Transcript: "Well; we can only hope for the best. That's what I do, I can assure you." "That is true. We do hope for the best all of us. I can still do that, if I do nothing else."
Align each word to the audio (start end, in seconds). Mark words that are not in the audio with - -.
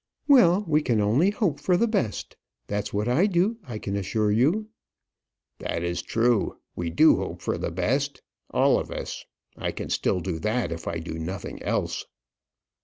"Well; 0.27 0.65
we 0.67 0.81
can 0.81 0.99
only 0.99 1.29
hope 1.29 1.59
for 1.59 1.77
the 1.77 1.85
best. 1.87 2.35
That's 2.65 2.91
what 2.91 3.07
I 3.07 3.27
do, 3.27 3.59
I 3.63 3.77
can 3.77 3.95
assure 3.95 4.31
you." 4.31 4.67
"That 5.59 5.83
is 5.83 6.01
true. 6.01 6.57
We 6.75 6.89
do 6.89 7.17
hope 7.17 7.39
for 7.43 7.55
the 7.55 7.69
best 7.69 8.23
all 8.49 8.79
of 8.79 8.89
us. 8.89 9.23
I 9.55 9.71
can 9.71 9.91
still 9.91 10.19
do 10.19 10.39
that, 10.39 10.71
if 10.71 10.87
I 10.87 10.97
do 10.97 11.19
nothing 11.19 11.61
else." 11.61 12.05